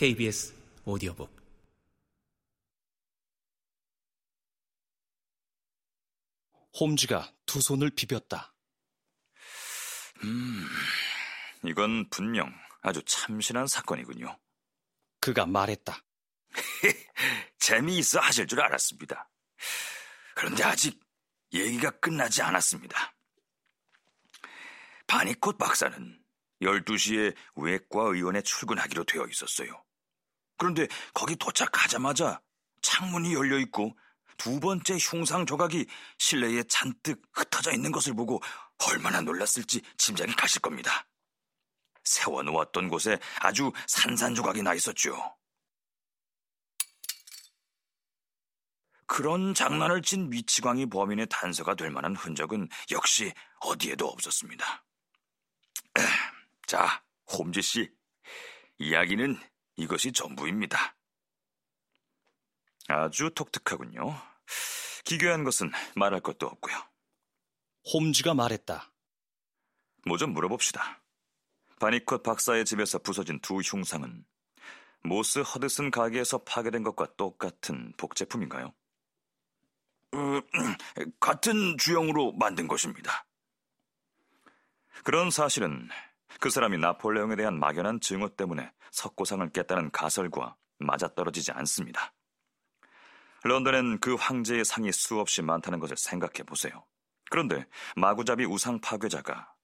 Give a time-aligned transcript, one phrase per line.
[0.00, 0.54] KBS
[0.86, 1.30] 오디오북
[6.80, 8.54] 홈즈가 두 손을 비볐다.
[10.24, 10.66] 음,
[11.66, 12.50] 이건 분명
[12.80, 14.38] 아주 참신한 사건이군요.
[15.20, 16.02] 그가 말했다.
[17.60, 19.28] 재미있어 하실 줄 알았습니다.
[20.34, 20.98] 그런데 아직
[21.52, 23.14] 얘기가 끝나지 않았습니다.
[25.06, 26.24] 바니콧 박사는
[26.62, 29.84] 12시에 외과 의원에 출근하기로 되어 있었어요.
[30.60, 32.38] 그런데 거기 도착하자마자
[32.82, 33.96] 창문이 열려 있고
[34.36, 35.86] 두 번째 흉상 조각이
[36.18, 38.42] 실내에 잔뜩 흩어져 있는 것을 보고
[38.86, 41.06] 얼마나 놀랐을지 짐작이 가실 겁니다.
[42.04, 45.34] 세워놓았던 곳에 아주 산산조각이 나 있었죠.
[49.06, 54.84] 그런 장난을 친 미치광이 범인의 단서가 될 만한 흔적은 역시 어디에도 없었습니다.
[56.66, 57.90] 자, 홈즈 씨.
[58.78, 59.40] 이야기는
[59.80, 60.94] 이것이 전부입니다.
[62.88, 64.14] 아주 독특하군요.
[65.04, 66.76] 기괴한 것은 말할 것도 없고요.
[67.92, 68.92] 홈즈가 말했다.
[70.06, 71.02] 뭐 좀 물어봅시다.
[71.78, 74.26] 바니컷 박사의 집에서 부서진 두 흉상은
[75.02, 78.74] 모스 허드슨 가게에서 파괴된 것과 똑같은 복제품인가요?
[80.12, 80.40] 어,
[81.20, 83.26] 같은 주형으로 만든 것입니다.
[85.04, 85.88] 그런 사실은
[86.38, 92.14] 그 사람이 나폴레옹에 대한 막연한 증오 때문에 석고상을 깼다는 가설과 맞아떨어지지 않습니다.
[93.42, 96.84] 런던엔 그 황제의 상이 수없이 많다는 것을 생각해 보세요.
[97.30, 99.54] 그런데 마구잡이 우상 파괴자가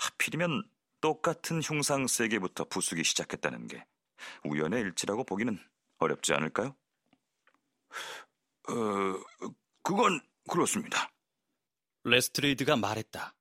[0.00, 0.62] 하필이면
[1.00, 3.84] 똑같은 흉상 세 개부터 부수기 시작했다는 게
[4.44, 5.58] 우연의 일치라고 보기는
[5.98, 6.76] 어렵지 않을까요?
[8.68, 8.72] 어,
[9.82, 11.10] 그건 그렇습니다.
[12.04, 13.34] 레스트레이드가 말했다.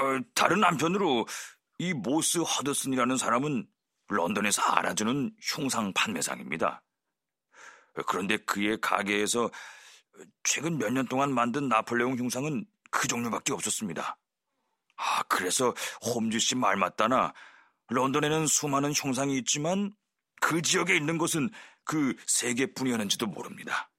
[0.00, 1.26] 어, 다른 한편으로
[1.78, 3.66] 이 모스 허드슨이라는 사람은
[4.08, 6.82] 런던에서 알아주는 흉상 판매상입니다.
[8.06, 9.50] 그런데 그의 가게에서
[10.42, 14.18] 최근 몇 년 동안 만든 나폴레옹 흉상은 그 종류밖에 없었습니다.
[14.96, 15.74] 아, 그래서
[16.04, 17.32] 홈즈 씨 말 맞다나
[17.88, 19.92] 런던에는 수많은 흉상이 있지만
[20.40, 21.50] 그 지역에 있는 것은
[21.84, 23.90] 그 세 개뿐이었는지도 모릅니다.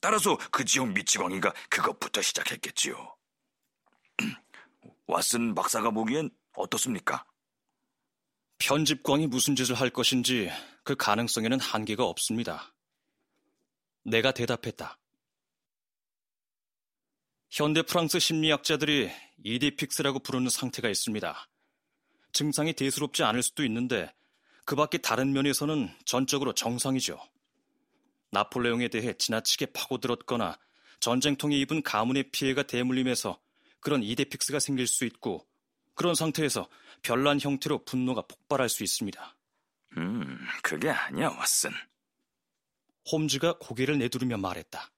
[0.00, 3.16] 따라서 그 지역 미치광이가 그것부터 시작했겠지요.
[5.08, 7.24] 왓슨 박사가 보기엔 어떻습니까?
[8.58, 10.50] 편집광이 무슨 짓을 할 것인지
[10.84, 12.72] 그 가능성에는 한계가 없습니다.
[14.04, 14.98] 내가 대답했다.
[17.50, 19.10] 현대 프랑스 심리학자들이
[19.44, 21.48] 이디픽스라고 부르는 상태가 있습니다.
[22.32, 24.14] 증상이 대수롭지 않을 수도 있는데
[24.64, 27.20] 그 밖에 다른 면에서는 전적으로 정상이죠.
[28.30, 30.56] 나폴레옹에 대해 지나치게 파고들었거나
[31.00, 33.41] 전쟁통에 입은 가문의 피해가 대물림해서
[33.82, 35.46] 그런 이데픽스가 생길 수 있고
[35.94, 36.68] 그런 상태에서
[37.02, 39.36] 별난 형태로 분노가 폭발할 수 있습니다.
[39.98, 41.72] 음, 그게 아니야, 왓슨.
[43.10, 44.90] 홈즈가 고개를 내두르며 말했다.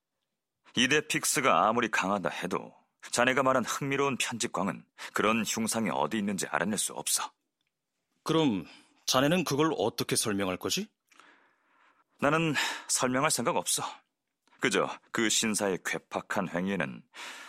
[0.76, 2.74] 이데픽스가 아무리 강하다 해도
[3.10, 7.32] 자네가 말한 흥미로운 편집광은 그런 흉상이 어디 있는지 알아낼 수 없어.
[8.22, 8.66] 그럼
[9.06, 10.88] 자네는 그걸 어떻게 설명할 거지?
[12.20, 12.54] 나는
[12.88, 13.82] 설명할 생각 없어.
[14.64, 17.02] 그저 그 신사의 괴팍한 행위에는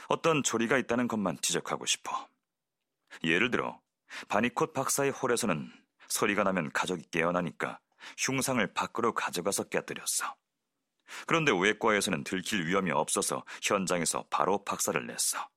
[0.10, 2.28] 어떤 조리가 있다는 것만 지적하고 싶어.
[3.24, 3.80] 예를 들어
[4.28, 5.72] 바니콧 박사의 홀에서는
[6.10, 7.80] 소리가 나면 가족이 깨어나니까
[8.18, 10.36] 흉상을 밖으로 가져가서 깨뜨렸어.
[11.26, 15.48] 그런데 외과에서는 들킬 위험이 없어서 현장에서 바로 박사를 냈어.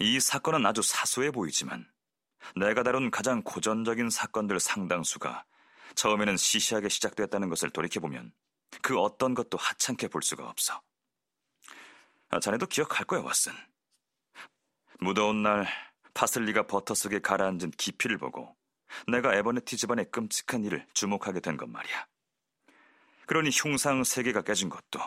[0.00, 1.88] 이 사건은 아주 사소해 보이지만
[2.56, 5.44] 내가 다룬 가장 고전적인 사건들 상당수가
[5.94, 8.32] 처음에는 시시하게 시작됐다는 것을 돌이켜보면
[8.82, 10.80] 그 어떤 것도 하찮게 볼 수가 없어.
[12.28, 13.52] 아, 자네도 기억할 거야, 왓슨.
[15.00, 15.66] 무더운 날
[16.14, 18.56] 파슬리가 버터 속에 가라앉은 깊이를 보고
[19.08, 22.06] 내가 에버네티 집안의 끔찍한 일을 주목하게 된 것 말이야.
[23.26, 25.00] 그러니 흉상 세 개가 깨진 것도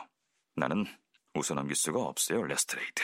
[0.56, 0.86] 나는
[1.34, 3.04] 웃어넘길 수가 없어요, 레스트레이드.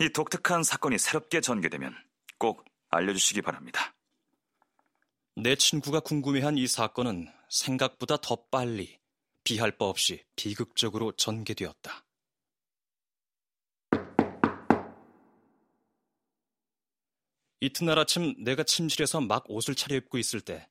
[0.00, 1.94] 이 독특한 사건이 새롭게 전개되면
[2.38, 3.94] 꼭 알려주시기 바랍니다.
[5.36, 8.98] 내 친구가 궁금해한 이 사건은 생각보다 더 빨리
[9.46, 12.04] 비할 바 없이 비극적으로 전개되었다.
[17.60, 20.68] 이튿날 아침 내가 침실에서 막 옷을 차려입고 있을 때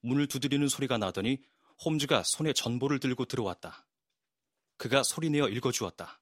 [0.00, 1.40] 문을 두드리는 소리가 나더니
[1.84, 3.86] 홈즈가 손에 전보를 들고 들어왔다.
[4.78, 6.20] 그가 소리내어 읽어주었다.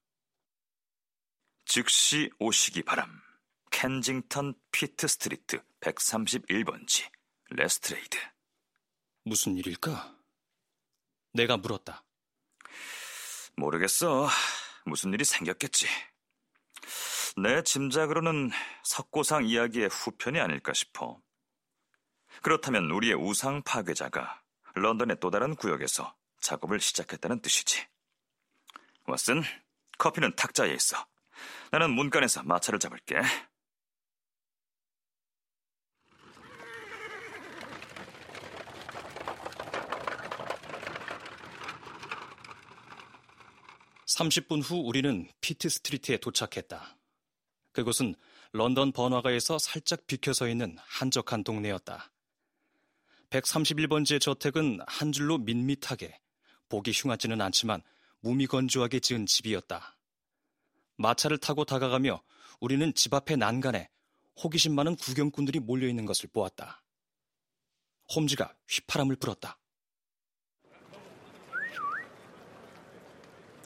[1.65, 3.09] 즉시 오시기 바람.
[3.71, 7.11] 켄징턴 피트 스트리트 131번지
[7.53, 8.19] 레스트레이드.
[9.25, 10.16] 무슨 일일까?
[11.37, 12.03] 내가 물었다.
[13.57, 14.29] 모르겠어.
[14.87, 15.87] 무슨 일이 생겼겠지.
[17.37, 18.51] 내 짐작으로는
[18.85, 21.21] 석고상 이야기의 후편이 아닐까 싶어.
[22.43, 24.43] 그렇다면 우리의 우상 파괴자가
[24.75, 27.87] 런던의 또 다른 구역에서 작업을 시작했다는 뜻이지.
[29.05, 29.43] 왓슨,
[29.99, 31.07] 커피는 탁자에 있어.
[31.71, 33.21] 나는 문간에서 마차를 잡을게.
[44.17, 46.97] (30분) 후 우리는 피트 스트리트에 도착했다.
[47.73, 48.15] 그곳은
[48.53, 52.11] 런던 번화가에서 살짝 비켜서 있는 한적한 동네였다.
[53.29, 56.19] 131번지의 저택은 한 줄로 밋밋하게
[56.71, 57.83] 보기 흉하지는 않지만
[58.21, 59.99] 무미건조하게 지은 집이었다.
[60.97, 62.23] 마차를 타고 다가가며
[62.61, 63.91] 우리는 집 앞의 난간에
[64.43, 66.83] 호기심 많은 구경꾼들이 몰려있는 것을 보았다.
[68.15, 69.59] 홈즈가 휘파람을 불었다.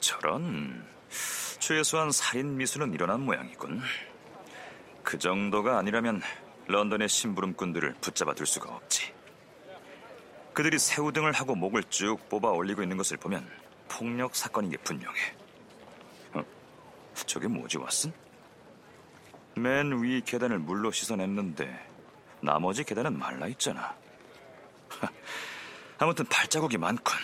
[0.00, 0.84] 저런
[1.58, 3.80] 최소한 살인 미수는 일어난 모양이군.
[5.02, 6.22] 그 정도가 아니라면
[6.66, 9.12] 런던의 심부름꾼들을 붙잡아 둘 수가 없지.
[10.52, 13.48] 그들이 새우 등을 하고 목을 쭉 뽑아 올리고 있는 것을 보면
[13.88, 15.34] 폭력 사건인 게 분명해.
[16.34, 16.44] 어?
[17.26, 18.12] 저게 뭐지, 왓슨?
[19.56, 21.88] 맨 위 계단을 물로 씻어냈는데
[22.40, 23.94] 나머지 계단은 말라 있잖아.
[25.98, 27.14] 아무튼 발자국이 많군.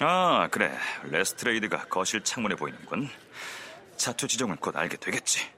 [0.00, 0.72] 아, 그래.
[1.04, 3.08] 레스트레이드가 거실 창문에 보이는군.
[3.96, 5.57] 자투 지종을 곧 알게 되겠지.